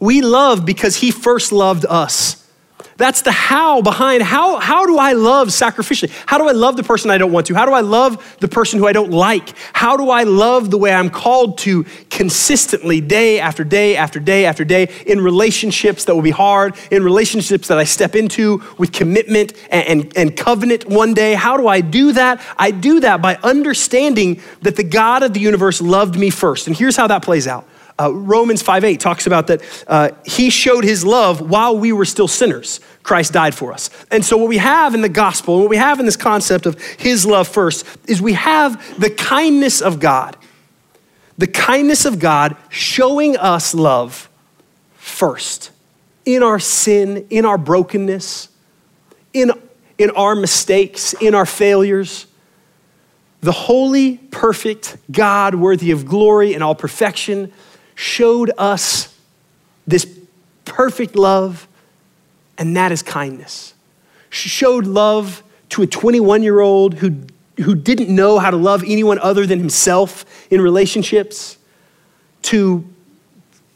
[0.00, 2.37] We love because he first loved us.
[2.96, 6.10] That's the how behind how, how do I love sacrificially?
[6.26, 7.54] How do I love the person I don't want to?
[7.54, 9.54] How do I love the person who I don't like?
[9.72, 14.46] How do I love the way I'm called to consistently, day after day after day
[14.46, 18.92] after day, in relationships that will be hard, in relationships that I step into with
[18.92, 21.34] commitment and, and, and covenant one day?
[21.34, 22.42] How do I do that?
[22.56, 26.66] I do that by understanding that the God of the universe loved me first.
[26.66, 27.64] And here's how that plays out.
[28.00, 32.04] Uh, Romans 5 8 talks about that uh, he showed his love while we were
[32.04, 32.80] still sinners.
[33.02, 33.90] Christ died for us.
[34.10, 36.80] And so, what we have in the gospel, what we have in this concept of
[36.98, 40.36] his love first, is we have the kindness of God.
[41.38, 44.28] The kindness of God showing us love
[44.96, 45.70] first
[46.24, 48.48] in our sin, in our brokenness,
[49.32, 49.50] in,
[49.96, 52.26] in our mistakes, in our failures.
[53.40, 57.52] The holy, perfect God, worthy of glory and all perfection,
[57.98, 59.12] showed us
[59.84, 60.06] this
[60.64, 61.66] perfect love,
[62.56, 63.74] and that is kindness.
[64.30, 67.22] She showed love to a 21 year old who,
[67.56, 71.58] who didn't know how to love anyone other than himself in relationships,
[72.42, 72.88] to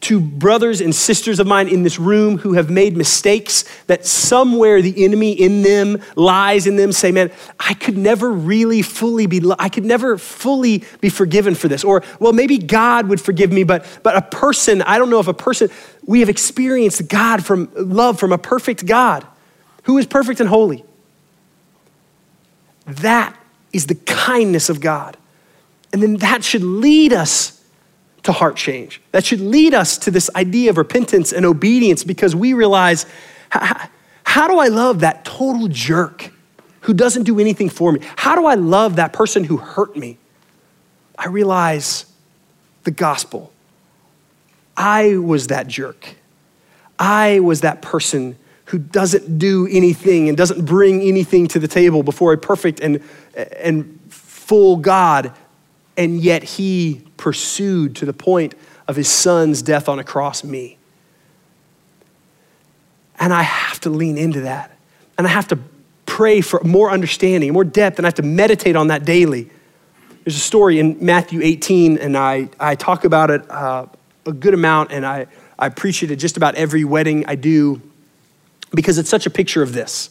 [0.03, 4.83] to brothers and sisters of mine in this room who have made mistakes that somewhere
[4.83, 9.41] the enemy in them lies in them say man i could never really fully be
[9.59, 11.85] i could never fully be forgiven for this.
[11.85, 15.29] Or well maybe god would forgive me but but a person i don't know if
[15.29, 15.69] a person
[16.05, 19.27] we have experienced god from love from a perfect god
[19.85, 20.85] who is perfect and holy.
[22.87, 23.37] That
[23.73, 25.17] is the kindness of god.
[25.93, 27.62] And then that should lead us
[28.23, 29.01] to heart change.
[29.13, 33.07] That should lead us to this idea of repentance and obedience because we realize
[33.51, 36.31] how, do I love that total jerk
[36.83, 38.01] who doesn't do anything for me?
[38.17, 40.19] How do I love that person who hurt me?
[41.19, 42.07] I realize
[42.85, 43.53] the gospel.
[44.77, 46.17] I was that jerk.
[46.99, 52.03] I was that person who doesn't do anything and doesn't bring anything to the table
[52.03, 53.03] before a perfect and,
[53.57, 55.33] and full God
[55.97, 58.55] and yet he pursued to the point
[58.89, 60.79] of his son's death on a cross me.
[63.19, 64.77] And I have to lean into that.
[65.17, 65.59] And I have to
[66.07, 69.51] pray for more understanding, more depth, and I have to meditate on that daily.
[70.25, 73.87] There's a story in Matthew 18, and I, I talk about it uh,
[74.27, 75.27] a good amount, and I,
[75.59, 77.81] I preach it at just about every wedding I do
[78.75, 80.11] because it's such a picture of this.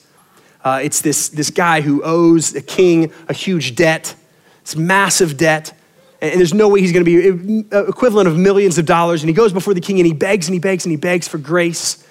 [0.64, 4.16] Uh, it's this, this guy who owes a king a huge debt
[4.62, 5.78] it's massive debt.
[6.22, 9.24] And there's no way he's going to be uh, equivalent of millions of dollars.
[9.24, 11.28] And he goes before the king and he begs and he begs and he begs
[11.28, 12.08] for grace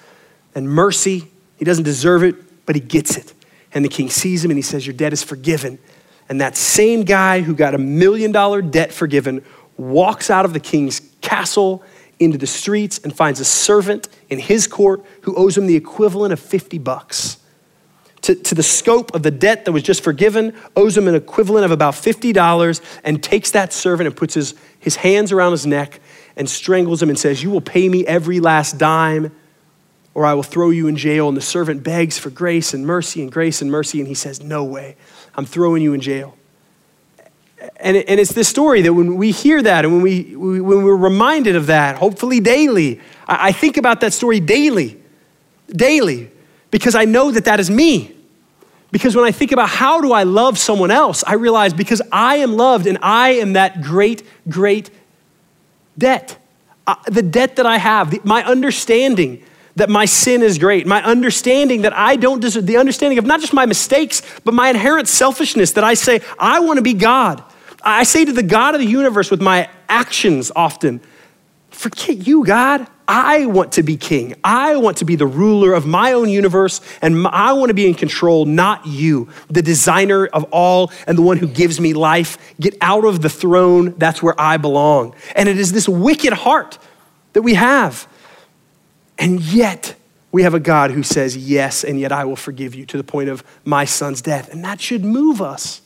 [0.53, 1.31] and mercy.
[1.57, 3.33] He doesn't deserve it, but he gets it.
[3.73, 5.79] And the king sees him and he says, Your debt is forgiven.
[6.27, 9.43] And that same guy who got a million dollar debt forgiven
[9.77, 11.83] walks out of the king's castle
[12.19, 16.31] into the streets and finds a servant in his court who owes him the equivalent
[16.31, 17.37] of 50 bucks
[18.21, 21.65] to, to the scope of the debt that was just forgiven, owes him an equivalent
[21.65, 25.99] of about $50, and takes that servant and puts his, his hands around his neck
[26.35, 29.31] and strangles him and says, You will pay me every last dime
[30.13, 31.27] or I will throw you in jail.
[31.27, 33.99] And the servant begs for grace and mercy and grace and mercy.
[33.99, 34.95] And he says, No way,
[35.35, 36.37] I'm throwing you in jail.
[37.77, 40.95] And, and it's this story that when we hear that and when, we, when we're
[40.95, 44.99] reminded of that, hopefully daily, I, I think about that story daily,
[45.69, 46.31] daily,
[46.71, 48.15] because I know that that is me.
[48.91, 52.37] Because when I think about how do I love someone else, I realize because I
[52.37, 54.89] am loved and I am that great, great
[55.97, 56.37] debt.
[56.85, 59.43] Uh, the debt that I have, the, my understanding
[59.77, 63.39] that my sin is great, my understanding that I don't deserve, the understanding of not
[63.39, 67.41] just my mistakes, but my inherent selfishness that I say, I want to be God.
[67.83, 70.99] I say to the God of the universe with my actions often,
[71.69, 72.87] forget you, God.
[73.13, 74.35] I want to be king.
[74.41, 77.85] I want to be the ruler of my own universe, and I want to be
[77.85, 82.37] in control, not you, the designer of all and the one who gives me life.
[82.57, 83.95] Get out of the throne.
[83.97, 85.13] That's where I belong.
[85.35, 86.79] And it is this wicked heart
[87.33, 88.07] that we have.
[89.19, 89.93] And yet,
[90.31, 93.03] we have a God who says, Yes, and yet I will forgive you to the
[93.03, 94.53] point of my son's death.
[94.53, 95.81] And that should move us.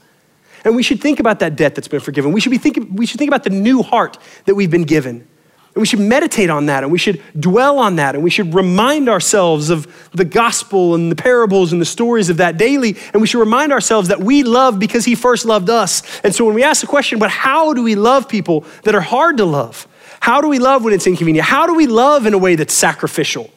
[0.63, 2.33] And we should think about that debt that's been forgiven.
[2.33, 5.27] We should, be thinking, we should think about the new heart that we've been given.
[5.75, 8.53] And we should meditate on that and we should dwell on that and we should
[8.53, 12.95] remind ourselves of the gospel and the parables and the stories of that daily.
[13.11, 16.01] And we should remind ourselves that we love because he first loved us.
[16.23, 19.01] And so when we ask the question, but how do we love people that are
[19.01, 19.85] hard to love?
[20.21, 21.45] How do we love when it's inconvenient?
[21.45, 23.51] How do we love in a way that's sacrificial?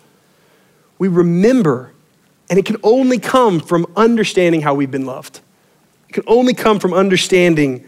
[0.99, 1.93] We remember,
[2.51, 5.39] and it can only come from understanding how we've been loved.
[6.09, 7.87] It can only come from understanding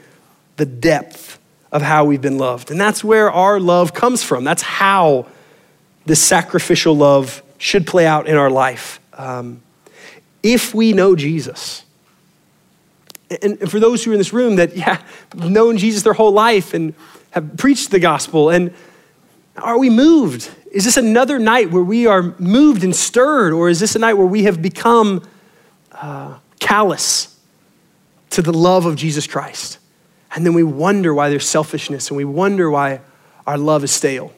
[0.54, 1.39] the depth
[1.72, 2.70] of how we've been loved.
[2.70, 4.44] And that's where our love comes from.
[4.44, 5.26] That's how
[6.06, 9.00] this sacrificial love should play out in our life.
[9.14, 9.62] Um,
[10.42, 11.84] if we know Jesus,
[13.42, 15.00] and, for those who are in this room that, yeah,
[15.34, 16.94] known Jesus their whole life and
[17.30, 18.74] have preached the gospel, and
[19.56, 20.50] are we moved?
[20.72, 24.14] Is this another night where we are moved and stirred, or is this a night
[24.14, 25.22] where we have become
[25.92, 27.36] uh, callous
[28.30, 29.78] to the love of Jesus Christ.
[30.34, 33.00] And then we wonder why there's selfishness and we wonder why
[33.46, 34.32] our love is stale.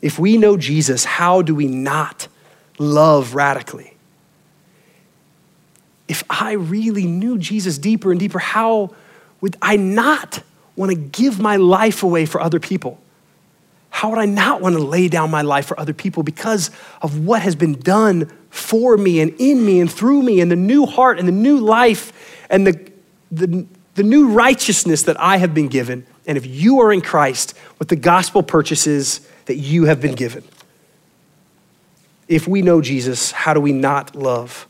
[0.00, 2.28] If we know Jesus, how do we not
[2.78, 3.94] love radically?
[6.08, 8.94] If I really knew Jesus deeper and deeper, how
[9.40, 10.42] would I not
[10.76, 13.00] want to give my life away for other people?
[13.90, 17.24] How would I not want to lay down my life for other people because of
[17.24, 20.86] what has been done for me and in me and through me and the new
[20.86, 22.12] heart and the new life
[22.50, 22.90] and the,
[23.32, 26.06] the, the new righteousness that I have been given.
[26.26, 30.44] And if you are in Christ, what the gospel purchases that you have been given.
[32.28, 34.68] If we know Jesus, how do we not love?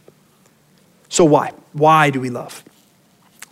[1.09, 1.53] So, why?
[1.73, 2.62] Why do we love?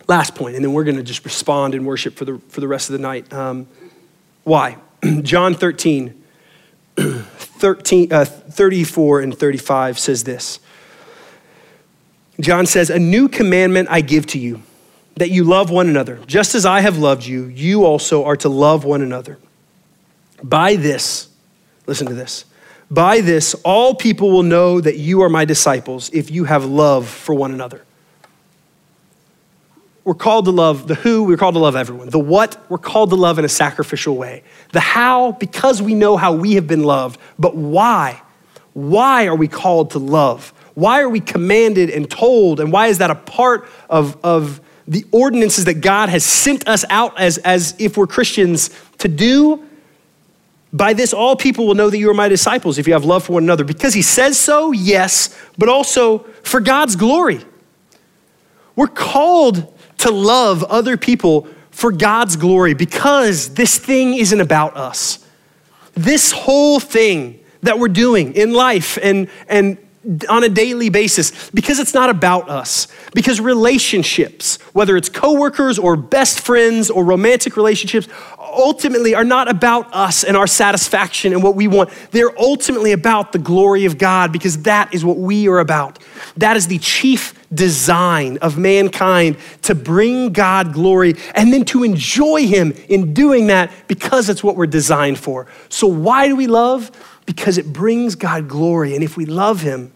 [0.07, 2.67] Last point, and then we're going to just respond and worship for the, for the
[2.67, 3.31] rest of the night.
[3.33, 3.67] Um,
[4.43, 4.77] why?
[5.21, 6.23] John 13,
[6.95, 10.59] 13 uh, 34 and 35 says this
[12.39, 14.61] John says, A new commandment I give to you,
[15.15, 16.19] that you love one another.
[16.27, 19.37] Just as I have loved you, you also are to love one another.
[20.43, 21.29] By this,
[21.87, 22.45] listen to this,
[22.91, 27.07] by this, all people will know that you are my disciples if you have love
[27.07, 27.83] for one another.
[30.03, 32.09] We're called to love the who, we're called to love everyone.
[32.09, 34.43] The what, we're called to love in a sacrificial way.
[34.71, 37.19] The how, because we know how we have been loved.
[37.39, 38.21] But why?
[38.73, 40.53] Why are we called to love?
[40.75, 42.59] Why are we commanded and told?
[42.59, 46.85] And why is that a part of, of the ordinances that God has sent us
[46.89, 48.69] out as, as if we're Christians
[48.99, 49.65] to do?
[50.71, 53.23] By this, all people will know that you are my disciples if you have love
[53.23, 53.63] for one another.
[53.63, 57.39] Because he says so, yes, but also for God's glory.
[58.75, 65.25] We're called to love other people for God's glory because this thing isn't about us.
[65.93, 69.77] This whole thing that we're doing in life and, and
[70.29, 72.87] on a daily basis because it's not about us.
[73.13, 78.07] Because relationships, whether it's coworkers or best friends or romantic relationships,
[78.39, 81.89] ultimately are not about us and our satisfaction and what we want.
[82.11, 85.99] They're ultimately about the glory of God because that is what we are about.
[86.37, 92.47] That is the chief design of mankind to bring God glory and then to enjoy
[92.47, 95.47] Him in doing that because it's what we're designed for.
[95.69, 96.91] So, why do we love?
[97.25, 98.93] Because it brings God glory.
[98.93, 99.91] And if we love Him,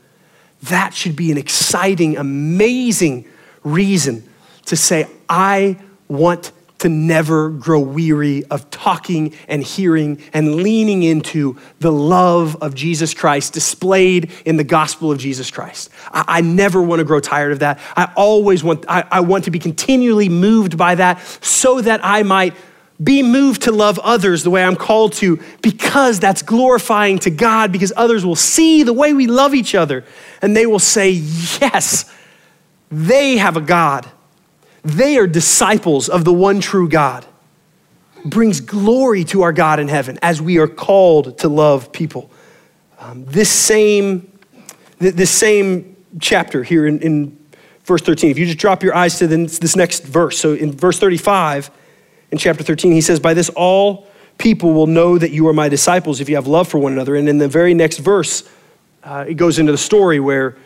[0.63, 3.25] that should be an exciting, amazing
[3.63, 4.27] reason
[4.65, 11.57] to say, I want to never grow weary of talking and hearing and leaning into
[11.79, 15.89] the love of Jesus Christ displayed in the gospel of Jesus Christ.
[16.11, 17.79] I, I never want to grow tired of that.
[17.97, 22.23] I always want, I, I want to be continually moved by that so that I
[22.23, 22.53] might
[23.01, 27.71] Be moved to love others the way I'm called to because that's glorifying to God,
[27.71, 30.03] because others will see the way we love each other
[30.41, 32.13] and they will say, Yes,
[32.91, 34.09] they have a God.
[34.83, 37.25] They are disciples of the one true God.
[38.25, 42.29] Brings glory to our God in heaven as we are called to love people.
[42.99, 44.29] Um, this same,
[44.97, 47.37] this same chapter here in, in
[47.83, 50.99] verse 13, if you just drop your eyes to this next verse, so in verse
[50.99, 51.71] 35,
[52.31, 54.07] in chapter 13, he says, By this all
[54.37, 57.15] people will know that you are my disciples if you have love for one another.
[57.15, 58.49] And in the very next verse,
[59.03, 60.57] uh, it goes into the story where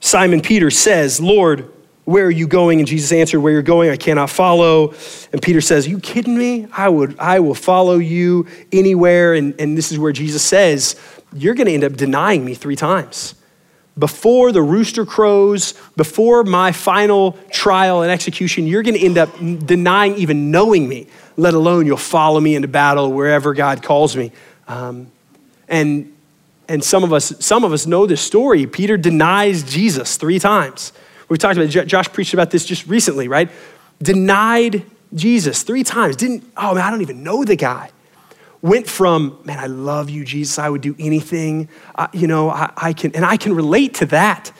[0.00, 1.72] Simon Peter says, Lord,
[2.04, 2.78] where are you going?
[2.78, 4.94] And Jesus answered, Where you're going, I cannot follow.
[5.32, 6.68] And Peter says, You kidding me?
[6.72, 9.34] I would, I will follow you anywhere.
[9.34, 10.94] And, and this is where Jesus says,
[11.32, 13.34] You're going to end up denying me three times
[13.98, 19.30] before the rooster crows, before my final trial and execution, you're going to end up
[19.66, 24.32] denying even knowing me, let alone you'll follow me into battle wherever God calls me.
[24.68, 25.10] Um,
[25.68, 26.12] and
[26.68, 28.66] and some of us some of us know this story.
[28.66, 30.92] Peter denies Jesus three times.
[31.28, 33.50] We talked about Josh preached about this just recently, right?
[34.02, 34.84] Denied
[35.14, 36.16] Jesus three times.
[36.16, 37.90] Didn't oh man, I don't even know the guy
[38.62, 42.72] went from, man, I love you, Jesus, I would do anything, uh, you know, I,
[42.76, 44.52] I, can, and I can relate to that.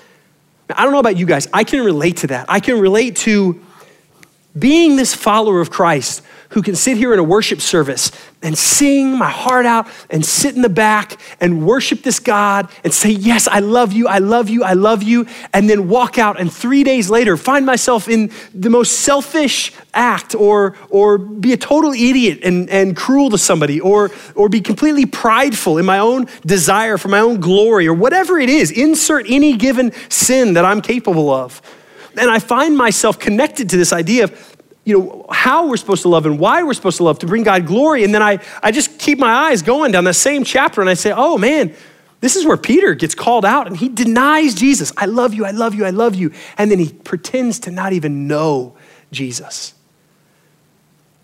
[0.70, 2.47] I don't know about you guys, I can relate to that.
[2.49, 3.61] I can relate to
[4.59, 8.11] being this follower of Christ who can sit here in a worship service
[8.42, 12.92] and sing my heart out and sit in the back and worship this God and
[12.92, 16.38] say, Yes, I love you, I love you, I love you, and then walk out
[16.38, 21.57] and three days later find myself in the most selfish act or, or be a
[21.57, 26.26] total idiot and, and cruel to somebody or, or be completely prideful in my own
[26.44, 28.70] desire for my own glory or whatever it is.
[28.70, 31.61] Insert any given sin that I'm capable of.
[32.18, 34.56] And I find myself connected to this idea of
[34.87, 37.43] you know, how we're supposed to love and why we're supposed to love to bring
[37.43, 38.05] God glory.
[38.05, 40.95] And then I, I just keep my eyes going down that same chapter and I
[40.95, 41.74] say, oh man,
[42.20, 44.93] this is where Peter gets called out and he denies Jesus.
[44.97, 46.32] I love you, I love you, I love you.
[46.57, 48.76] And then he pretends to not even know
[49.11, 49.74] Jesus.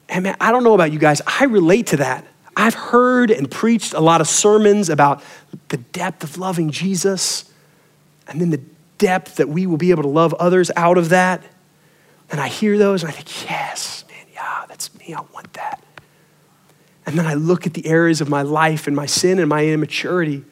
[0.09, 2.27] And man, I don't know about you guys, I relate to that.
[2.57, 5.23] I've heard and preached a lot of sermons about
[5.69, 7.51] the depth of loving Jesus
[8.27, 8.61] and then the
[8.99, 11.45] depth that we will be able to love others out of that.
[12.33, 15.15] And I hear those and I think, yes, man, yeah, that's me.
[15.15, 15.85] I want that.
[17.05, 19.67] And then I look at the areas of my life and my sin and my
[19.67, 20.45] immaturity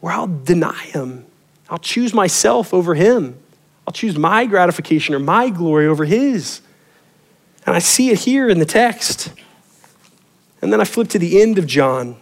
[0.00, 1.26] where I'll deny him.
[1.68, 3.38] I'll choose myself over him.
[3.86, 6.62] I'll choose my gratification or my glory over his.
[7.66, 9.32] And I see it here in the text.
[10.62, 12.16] And then I flip to the end of John.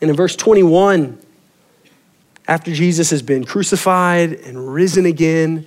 [0.00, 1.20] And in verse 21,
[2.46, 5.66] after Jesus has been crucified and risen again,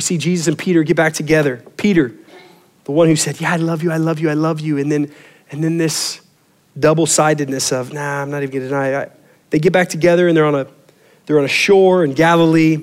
[0.00, 1.62] we see Jesus and Peter get back together.
[1.76, 2.10] Peter,
[2.84, 4.78] the one who said, Yeah, I love you, I love you, I love you.
[4.78, 5.12] And then,
[5.50, 6.22] and then this
[6.78, 9.12] double sidedness of, Nah, I'm not even going to deny it.
[9.50, 10.66] They get back together and they're on, a,
[11.26, 12.78] they're on a shore in Galilee.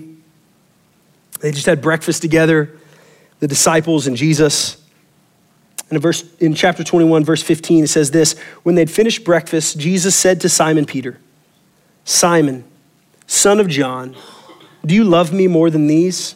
[1.40, 2.78] They just had breakfast together,
[3.40, 4.76] the disciples and Jesus.
[5.90, 9.80] And in, verse, in chapter 21, verse 15, it says this When they'd finished breakfast,
[9.80, 11.20] Jesus said to Simon Peter,
[12.06, 12.64] Simon,
[13.26, 14.16] son of John,
[14.86, 16.36] do you love me more than these?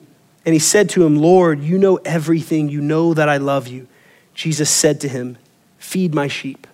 [0.45, 2.69] And he said to him, Lord, you know everything.
[2.69, 3.87] You know that I love you.
[4.33, 5.37] Jesus said to him,
[5.77, 6.67] Feed my sheep.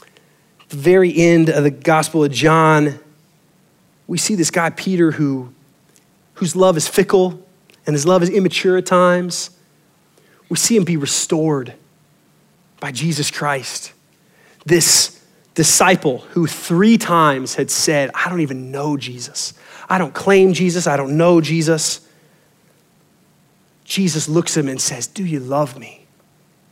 [0.00, 2.98] At the very end of the Gospel of John,
[4.06, 5.52] we see this guy, Peter, who,
[6.34, 7.42] whose love is fickle
[7.86, 9.50] and his love is immature at times.
[10.48, 11.74] We see him be restored
[12.80, 13.92] by Jesus Christ.
[14.64, 19.54] This disciple who three times had said, I don't even know Jesus.
[19.92, 20.86] I don't claim Jesus.
[20.86, 22.00] I don't know Jesus.
[23.84, 26.06] Jesus looks at him and says, Do you love me?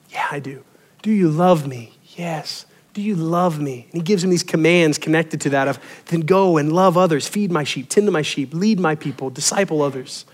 [0.09, 0.64] Yeah, I do.
[1.03, 1.93] Do you love me?
[2.16, 2.64] Yes.
[2.95, 3.89] Do you love me?
[3.93, 7.29] And he gives him these commands connected to that of then go and love others,
[7.29, 10.25] feed my sheep, tend to my sheep, lead my people, disciple others.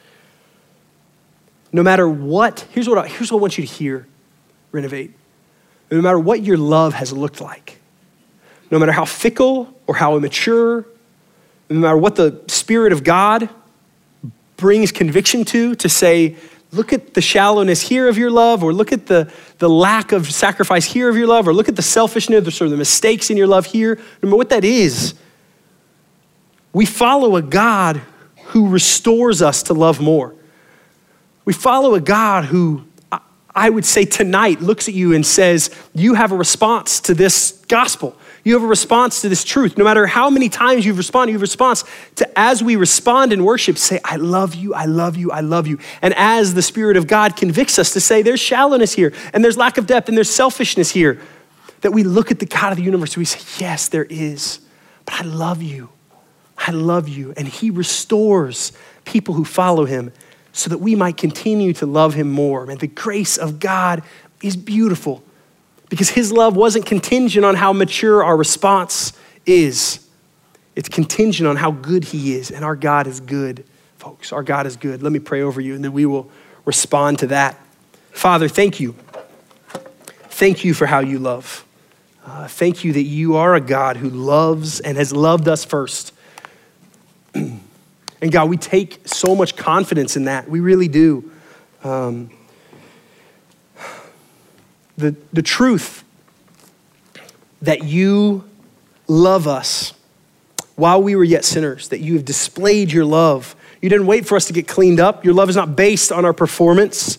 [1.72, 4.07] No matter what, here's what I, here's what I want you to hear,
[4.70, 5.12] renovate.
[5.91, 7.80] No matter what your love has looked like,
[8.70, 10.87] no matter how fickle or how immature,
[11.68, 13.48] no matter what the Spirit of God
[14.56, 16.36] brings conviction to, to say,
[16.72, 20.30] look at the shallowness here of your love, or look at the, the lack of
[20.30, 23.46] sacrifice here of your love, or look at the selfishness or the mistakes in your
[23.46, 23.98] love here.
[24.20, 25.14] Remember what that is.
[26.72, 28.02] We follow a God
[28.46, 30.34] who restores us to love more.
[31.44, 32.84] We follow a God who
[33.56, 37.64] I would say tonight looks at you and says, You have a response to this
[37.68, 38.14] gospel.
[38.47, 39.76] You have a response to this truth.
[39.76, 41.82] No matter how many times you've responded, you have a response
[42.14, 45.66] to as we respond in worship, say, I love you, I love you, I love
[45.66, 45.80] you.
[46.01, 49.57] And as the Spirit of God convicts us to say, there's shallowness here, and there's
[49.57, 51.20] lack of depth, and there's selfishness here,
[51.80, 54.61] that we look at the God of the universe, we say, Yes, there is,
[55.07, 55.88] but I love you.
[56.57, 57.34] I love you.
[57.36, 58.70] And He restores
[59.05, 60.12] people who follow Him
[60.53, 62.70] so that we might continue to love Him more.
[62.70, 64.05] And the grace of God
[64.40, 65.24] is beautiful
[65.89, 69.12] because his love wasn't contingent on how mature our response
[69.45, 70.07] is.
[70.74, 72.51] It's contingent on how good he is.
[72.51, 73.64] And our God is good,
[73.99, 74.32] folks.
[74.32, 75.03] Our God is good.
[75.03, 76.30] Let me pray over you, and then we will
[76.64, 77.59] respond to that.
[78.12, 78.95] Father, thank you.
[80.28, 81.64] Thank you for how you love.
[82.26, 86.12] Uh, thank you that you are a God who loves and has loved us first.
[87.34, 87.61] and
[88.30, 90.49] God, we take so much confidence in that.
[90.49, 91.30] We really do.
[91.84, 92.30] Um,
[94.97, 96.05] the, the truth
[97.62, 98.44] that you
[99.09, 99.92] love us
[100.74, 103.57] while we were yet sinners, that you have displayed your love.
[103.80, 105.24] You didn't wait for us to get cleaned up.
[105.24, 107.18] Your love is not based on our performance,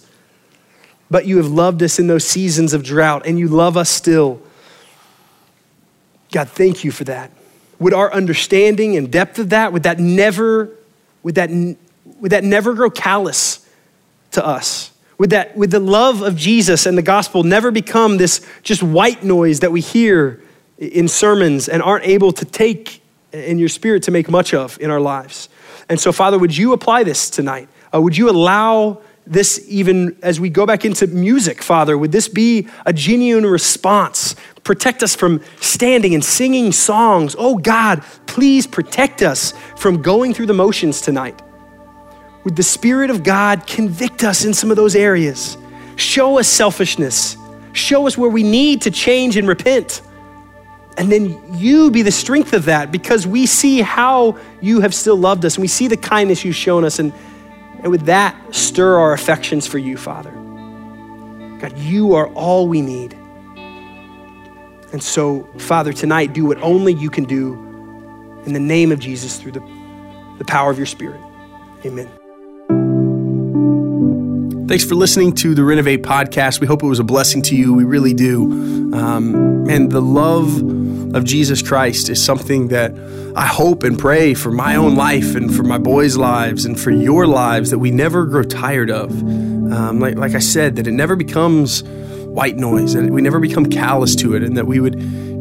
[1.10, 4.42] but you have loved us in those seasons of drought, and you love us still.
[6.32, 7.32] God, thank you for that.
[7.80, 10.70] Would our understanding and depth of that, would that never,
[11.24, 11.50] would that,
[12.20, 13.68] would that never grow callous
[14.32, 14.92] to us?
[15.18, 19.24] Would, that, would the love of Jesus and the gospel never become this just white
[19.24, 20.42] noise that we hear
[20.78, 23.02] in sermons and aren't able to take
[23.32, 25.50] in your spirit to make much of in our lives?
[25.90, 27.68] And so, Father, would you apply this tonight?
[27.94, 31.98] Uh, would you allow this even as we go back into music, Father?
[31.98, 34.36] Would this be a genuine response?
[34.64, 37.36] Protect us from standing and singing songs.
[37.38, 41.42] Oh God, please protect us from going through the motions tonight.
[42.48, 45.58] Would the Spirit of God convict us in some of those areas?
[45.98, 47.36] Show us selfishness.
[47.74, 50.02] Show us where we need to change and repent.
[50.98, 55.18] And then you be the strength of that because we see how you have still
[55.18, 57.00] loved us and we see the kindness you've shown us.
[57.00, 57.12] And,
[57.84, 60.32] and with that, stir our affections for you, Father.
[61.60, 63.12] God, you are all we need.
[64.94, 67.56] And so, Father, tonight, do what only you can do
[68.46, 71.20] in the name of Jesus through the, the power of your Spirit.
[71.86, 72.10] Amen.
[74.68, 76.60] Thanks for listening to the Renovate podcast.
[76.60, 77.74] We hope it was a blessing to you.
[77.74, 78.52] We really do.
[78.94, 80.58] Um, and the love
[81.16, 82.92] of Jesus Christ is something that
[83.38, 86.92] I hope and pray for my own life and for my boys' lives and for
[86.92, 89.10] your lives that we never grow tired of.
[89.12, 91.84] Um, like, like I said, that it never becomes
[92.26, 94.96] white noise, that we never become callous to it, and that we would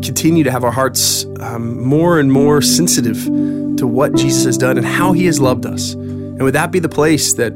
[0.04, 4.78] continue to have our hearts um, more and more sensitive to what Jesus has done
[4.78, 5.94] and how he has loved us.
[5.94, 7.52] And would that be the place that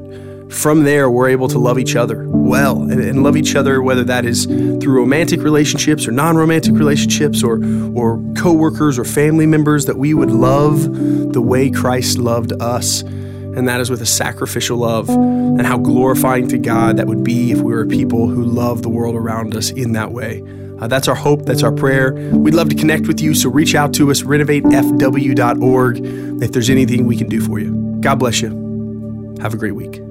[0.51, 4.05] from there, we're able to love each other well and, and love each other, whether
[4.05, 9.87] that is through romantic relationships or non romantic relationships or, or coworkers or family members,
[9.87, 10.83] that we would love
[11.33, 13.03] the way Christ loved us.
[13.03, 17.51] And that is with a sacrificial love, and how glorifying to God that would be
[17.51, 20.43] if we were people who love the world around us in that way.
[20.81, 21.45] Uh, that's our hope.
[21.47, 22.13] That's our prayer.
[22.33, 26.01] We'd love to connect with you, so reach out to us, renovatefw.org,
[26.43, 27.99] if there's anything we can do for you.
[28.01, 29.37] God bless you.
[29.41, 30.10] Have a great week.